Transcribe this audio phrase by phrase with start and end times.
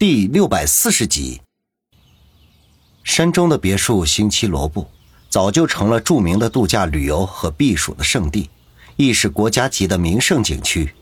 [0.00, 1.42] 第六百四十集，
[3.04, 4.90] 山中的别墅星期罗布
[5.28, 8.48] 早就成了著名的度假旅游和避暑的胜地，
[8.96, 10.94] 亦是国家级的名胜景区。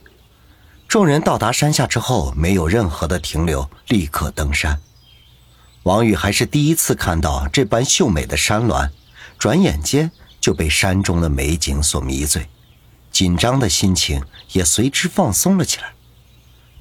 [0.89, 4.81] 众人到达山下之后，没有任何的停留，立刻登山。
[5.85, 8.91] 王宇还是第一次看到这般秀美的山峦，
[9.39, 10.11] 转眼间
[10.41, 12.49] 就被山中的美景所迷醉，
[13.13, 15.93] 紧张的心情也随之放松了起来。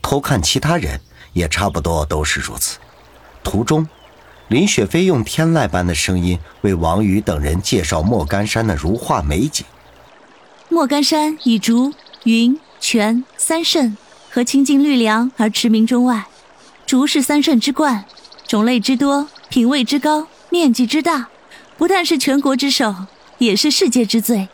[0.01, 0.99] 偷看其他人。
[1.37, 2.79] 也差不多都是如此。
[3.43, 3.87] 途中，
[4.47, 9.65] 林雪飞用天籁般的声音为王宇等人介绍莫干山的如画美景。
[10.69, 13.95] 莫干山以竹、云、泉三圣
[14.29, 16.25] 和清净绿凉而驰名中外。
[16.85, 18.05] 竹是三圣之冠，
[18.47, 21.27] 种类之多，品位之高，面积之大，
[21.77, 22.95] 不但是全国之首，
[23.37, 24.47] 也是世界之最。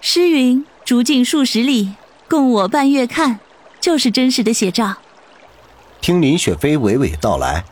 [0.00, 1.94] 诗云：“竹径数十里，
[2.28, 3.40] 共我半月看”，
[3.80, 4.96] 就是真实的写照。
[6.02, 7.64] 听林雪飞娓娓道来，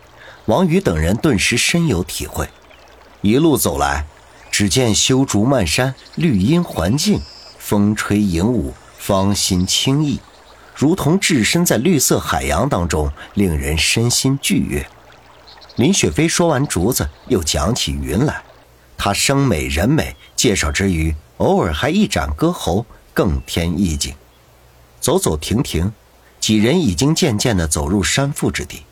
[0.44, 2.48] 王宇等人顿时深有体会。
[3.22, 4.06] 一路走来，
[4.52, 7.20] 只见修竹漫山，绿荫环境，
[7.58, 10.20] 风吹影舞，芳心清逸，
[10.76, 14.88] 如同置身在绿色海洋当中，令人身心俱悦。
[15.74, 18.44] 林雪飞说完竹子，又讲起云来。
[18.96, 24.14] 他声美人美，介绍之余，偶尔还一展歌喉，更添意境。
[25.00, 25.92] 走走停停。
[26.40, 28.84] 几人已经渐渐地走入山腹之地，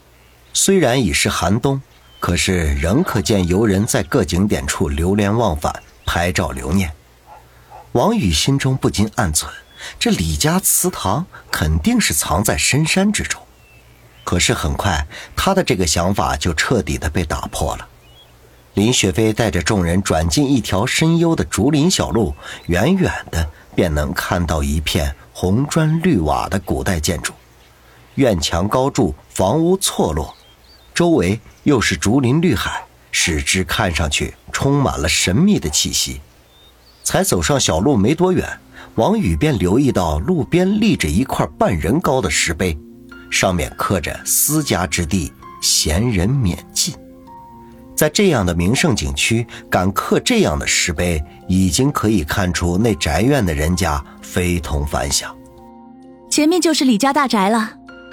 [0.53, 1.81] 虽然已是寒冬，
[2.21, 6.93] 可是仍可见游人在各景点处流连忘返，拍照留念。
[7.93, 9.51] 王宇心中不禁暗存：
[9.99, 13.41] 这李家祠堂肯定是藏在深山之中。
[14.25, 17.89] 可是很快，他的这个想法就彻底的被打破了。
[18.75, 22.35] 林雪飞带着众人转进一条深幽的竹林小路，
[22.67, 27.33] 远远的便能看到一片红砖绿瓦的古代建筑。
[28.17, 30.35] 院墙高筑，房屋错落，
[30.93, 36.21] 周围又是竹林绿海，使之看上去充满了神秘的气息。
[37.05, 38.59] 才走上小路没多远，
[38.97, 42.77] 王宇便留意到路边立着一块半人高的石碑，
[43.31, 45.33] 上面刻着“私家之地，
[45.63, 46.59] 闲人免”。
[47.99, 55.37] 在这样的名胜景区，敢刻这样的石碑，已经可以看出那宅院的人家非同凡响。
[56.31, 57.73] 前面就是李家大宅了。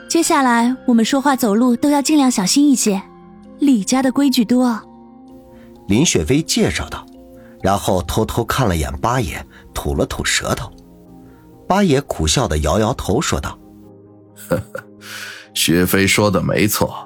[0.09, 2.99] 接下来我们说话走路都要尽量小心一些，
[3.59, 4.81] 李家的规矩多。
[5.87, 7.05] 林雪飞介绍道，
[7.61, 10.71] 然后偷偷看了眼八爷，吐了吐舌头。
[11.67, 13.55] 八爷苦笑的摇摇头说道
[14.49, 14.83] ：“呵呵，
[15.53, 17.04] 雪飞说的没错，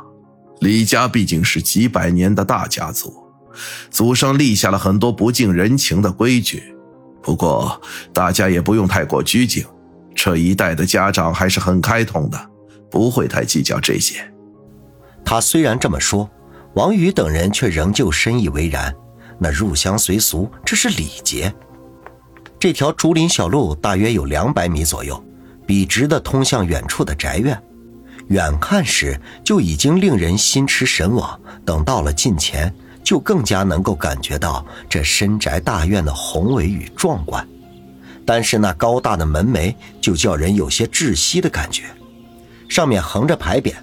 [0.62, 3.14] 李家毕竟是几百年的大家族，
[3.90, 6.76] 祖上立下了很多不近人情的规矩。
[7.22, 7.82] 不过
[8.14, 9.66] 大家也不用太过拘谨，
[10.16, 12.40] 这一代的家长还是很开通的。”
[12.92, 14.16] 不会太计较这些。
[15.24, 16.28] 他虽然这么说，
[16.74, 18.92] 王宇等人却仍旧深以为然。
[19.38, 21.54] 那入乡随俗，这是礼节。
[22.58, 25.24] 这条竹林小路大约有两百米左右，
[25.68, 27.62] 笔直的通向远处的宅院。
[28.30, 32.74] 远看时就已经令人心驰神往，等到了近前，
[33.04, 37.48] 就更加能够感觉到这深宅大院的宏伟与壮观。
[38.26, 41.86] 但是那高大的门楣就叫人有些窒息的感觉。
[42.68, 43.74] 上面横着牌匾，“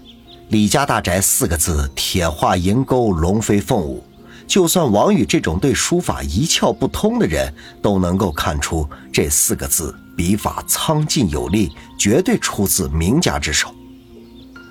[0.50, 4.04] 李家大宅”四个字，铁画银钩，龙飞凤舞。
[4.46, 7.52] 就算王宇这种对书法一窍不通的人，
[7.82, 13.74] 都能够看出这四个字笔法苍劲有力，绝对出自名家之手。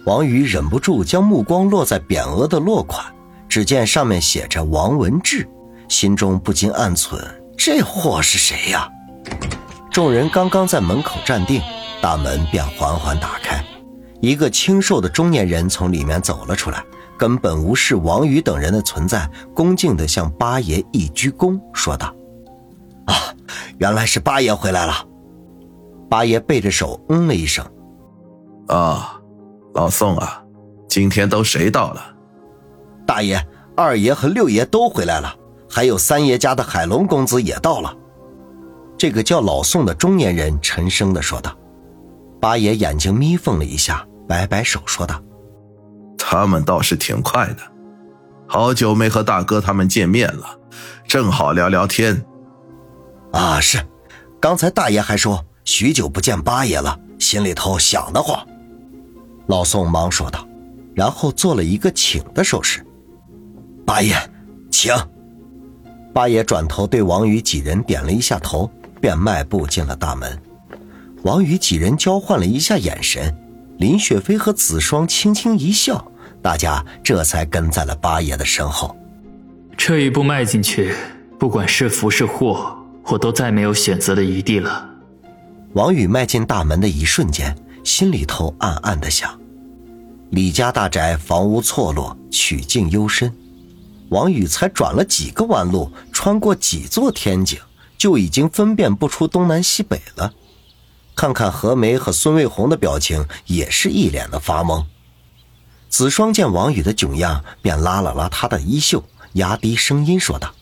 [0.06, 3.04] 王宇忍不住将目光落在匾额的落款，
[3.50, 5.48] 只见上面写着“王文志”，
[5.90, 7.20] 心中不禁暗忖：
[7.58, 8.88] 这货是谁呀？
[9.92, 11.60] 众人刚刚在门口站定，
[12.02, 13.64] 大门便缓缓打开。
[14.22, 16.84] 一个清瘦的中年人从里面走了出来，
[17.18, 22.14] 根本无视王宇等人的存在，恭敬地向八爷一鞠躬，说道
[23.08, 23.34] ：“啊，
[23.80, 24.94] 原来是八爷回来了。”
[26.08, 27.66] 八爷背着手嗯了一声
[28.70, 29.15] ：“啊，
[29.76, 30.44] 老宋啊，
[30.90, 32.02] 今天都谁到了？”
[33.06, 33.40] 大爷、
[33.78, 35.36] 二爷和六爷都回来了，
[35.70, 37.96] 还有三爷家的海龙公子也到了。
[38.98, 41.56] 这个叫老宋的中年人沉声的说道。
[42.42, 44.06] 八爷眼睛眯缝了一下。
[44.28, 45.22] 摆摆手说道
[46.18, 47.58] ：“他们倒是挺快的，
[48.48, 50.60] 好久没和大哥他们见面了，
[51.08, 52.26] 正好聊聊天。”
[53.32, 53.78] 啊，是，
[54.40, 58.44] 刚才大爷还说许久不见八爷了，心里头想得慌。
[59.48, 60.48] 老宋忙说道，
[60.94, 62.86] 然后做了一个请的手势
[63.86, 64.16] ：“八爷，
[64.72, 64.94] 请。”
[66.14, 68.72] 八爷转头对王宇几人点了一下头，
[69.02, 70.42] 便迈步进了大门。
[71.24, 73.36] 王宇几人交换了一下眼神。
[73.78, 76.10] 林雪飞和子双轻轻一笑，
[76.42, 78.96] 大家这才跟在了八爷的身后。
[79.76, 80.96] 这一步迈进去，
[81.38, 84.90] 不管是福是祸，我都再没有选择的余地了。
[85.74, 87.54] 王宇迈进大门的一瞬间，
[87.86, 89.40] 心里头暗暗的想：
[90.32, 93.32] 李家大宅房屋错落，曲径幽深。
[94.10, 97.60] 王宇才转了几个弯路，穿过几座天井，
[97.96, 100.34] 就已经分辨不出东南西北了。
[101.16, 104.84] 看看何梅和孙卫红的表情，也是一脸的发懵。
[105.88, 109.04] 子双见王宇的窘样，便拉了拉他的衣袖，
[109.34, 110.56] 压低声音说道：“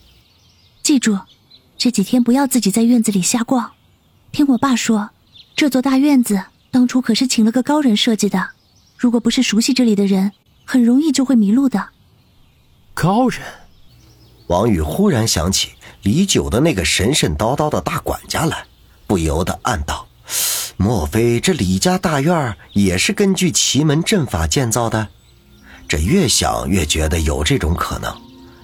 [0.84, 1.18] 记住，
[1.78, 3.72] 这几天不要自己在院子里瞎逛。
[4.30, 5.10] 听我爸说，
[5.56, 6.44] 这座大院子
[6.74, 8.48] 当初可是请了个高人设计的，
[8.98, 10.32] 如果不是熟悉这里的人，
[10.64, 11.90] 很容易就会迷路的。”
[12.92, 13.40] 高人，
[14.48, 15.70] 王宇忽然想起
[16.02, 18.64] 李九的那个神神叨叨的大管家来，
[19.06, 20.08] 不由得暗道：
[20.76, 25.06] 莫非这李家大院也是根据奇门阵法建造的？
[25.86, 28.12] 这越想越觉得有这种可能。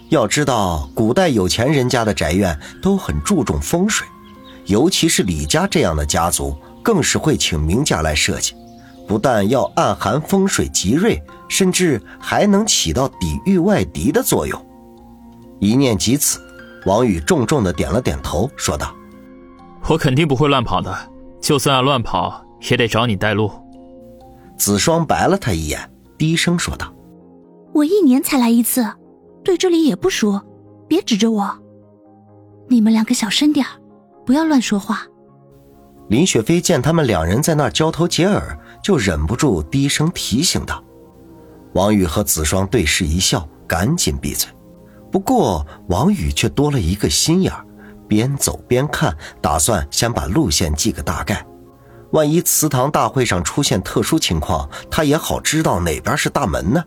[0.09, 4.05] 要知道，古代有钱人家的宅院都很注重风水，
[4.67, 8.55] 尤其是李家这样的家族，更是会请名家来设计。
[9.07, 14.67] 不但要暗含风水吉瑞，甚至还能起到抵御外敌的作用。
[15.59, 16.41] 一念及此，
[16.87, 18.95] 王宇重重的点了点头，说道
[19.89, 20.97] ：“我肯定不会乱跑的，
[21.41, 22.41] 就算要乱跑，
[22.71, 23.51] 也得找你带路。”
[24.57, 26.95] 子双白了他一眼，低声说道
[27.75, 28.87] ：“我一年才来一次，
[29.43, 30.41] 对这里也不熟，
[30.87, 31.59] 别指着我。
[32.69, 33.67] 你们两个小声点
[34.25, 35.05] 不要乱说话。”
[36.11, 38.59] 林雪飞见他们两人在那儿交头接耳。
[38.83, 40.83] 就忍不住低声提醒道
[41.75, 44.49] ：“王宇和子双对视一笑，赶紧闭嘴。
[45.13, 47.53] 不过王宇却多了一个心眼
[48.09, 51.47] 边走边看，打算先把路线记个大概。
[52.13, 56.83] 万一祠堂大会上出现特殊情况，他也好知道哪边是大门呢。”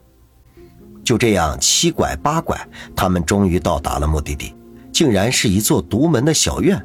[1.06, 2.60] 就这样七拐八拐，
[2.96, 4.56] 他们终于到达了目的地，
[4.92, 6.84] 竟然是一座独门的小院，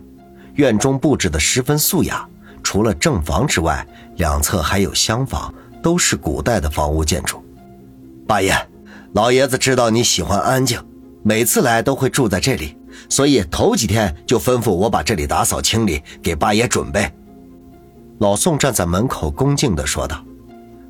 [0.58, 2.28] 院中布置的十分素雅。
[2.62, 5.52] 除了正房之外，两侧还有厢房，
[5.82, 7.42] 都是古代的房屋建筑。
[8.26, 8.54] 八爷，
[9.14, 10.78] 老爷子知道你喜欢安静，
[11.22, 12.76] 每次来都会住在这里，
[13.08, 17.10] 所以头几天就吩咐我把这里打扫清理，给八爷准备。
[18.18, 20.22] 老宋站在门口恭敬地说道：“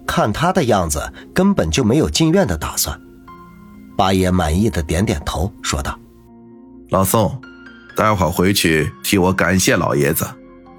[0.04, 1.00] 看他的样子，
[1.34, 2.98] 根本就没有进院的打算。”
[3.96, 5.96] 八爷满意的点点头，说道
[6.90, 7.40] ：“老宋，
[7.98, 10.24] 待会儿回去替我感谢老爷子。”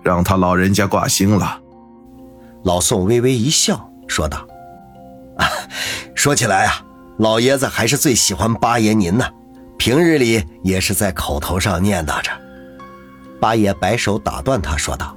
[0.01, 1.60] 让他老人家挂心了。
[2.63, 4.48] 老宋微微一笑，说道
[5.38, 5.45] ：“啊，
[6.16, 6.81] 说起来啊，
[7.18, 9.25] 老爷子还是最喜欢八爷您呢，
[9.77, 12.31] 平日里也是在口头上念叨着。”
[13.42, 15.16] 八爷摆手打断他，说道：“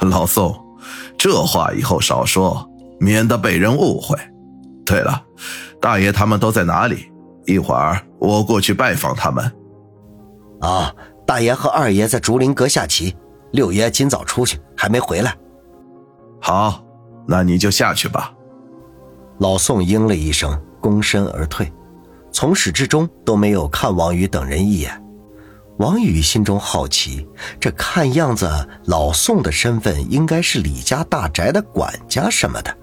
[0.00, 0.58] 老宋，
[1.18, 2.66] 这话以后少说，
[2.98, 4.16] 免得被人误会。
[4.84, 5.22] 对了，
[5.78, 7.12] 大爷他们都在哪里？
[7.44, 9.44] 一会儿我过去拜访他们。”
[10.62, 10.92] 啊，
[11.30, 13.14] 大爷和二爷在竹林阁下棋。
[13.52, 15.32] 六爷今早出去，还没回来。
[16.40, 16.84] 好，
[17.24, 18.32] 那你就下去吧。
[19.38, 21.72] 老宋应了一声，躬身而退，
[22.32, 25.00] 从始至终都没有看王宇等人一眼。
[25.78, 27.24] 王宇心中好奇，
[27.60, 28.50] 这看样子
[28.86, 32.76] 老宋的身份应该是李家大宅的管家什么的，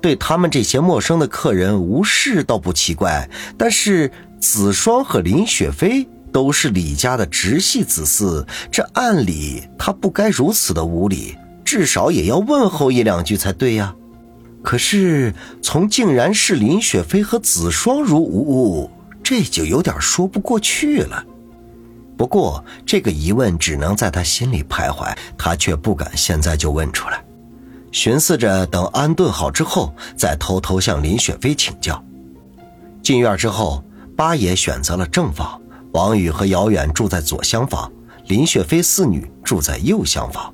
[0.00, 3.28] 对他们这些陌生的客人无视倒不奇怪。
[3.58, 4.10] 但是
[4.40, 6.08] 子双和林雪飞。
[6.34, 13.94] 都是李家的直系子嗣，这按理他不该如此的无礼，至少也要问候一两句才对呀。
[14.60, 18.90] 可是从竟然是林雪飞和子双如无物，
[19.22, 21.24] 这就有点说不过去了。
[22.16, 27.24] 不过这个疑问只能在他心里徘徊，他却不敢现在就问出来，
[27.92, 32.04] 寻思着等安顿好之后再偷偷向林雪飞请教。
[33.04, 33.84] 进院之后，
[34.16, 35.60] 八爷选择了正房。
[35.94, 37.90] 王宇和姚远住在左厢房，
[38.26, 40.52] 林雪飞四女住在右厢房。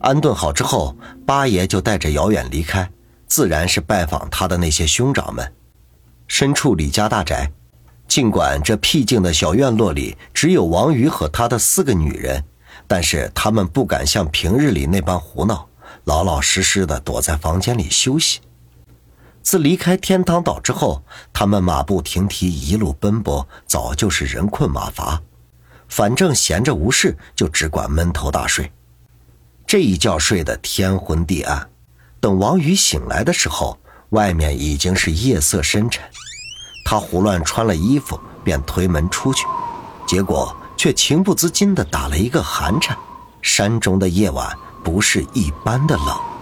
[0.00, 2.90] 安顿好之后，八爷就带着姚远离开，
[3.28, 5.52] 自然是拜访他的那些兄长们。
[6.26, 7.48] 身处李家大宅，
[8.08, 12.42] 尽管这僻静的小院落里只有王宇和他的四个女人，
[12.88, 15.68] 但是他们不敢像平日里那般胡闹，
[16.06, 18.40] 老老实实的躲在房间里休息。
[19.46, 25.22] 自离开天堂岛之后，他们马不停蹄，一路奔波，早就是人困马乏。
[25.88, 28.72] 反正闲着无事，就只管闷头大睡。
[29.64, 31.70] 这一觉睡得天昏地暗，
[32.18, 36.02] 等王宇醒来的时候，外面已经是夜色深沉。
[36.84, 39.46] 他胡乱穿了衣服，便推门出去，
[40.08, 42.98] 结果却情不自禁地打了一个寒颤。
[43.42, 46.35] 山中的夜晚不是一般的冷。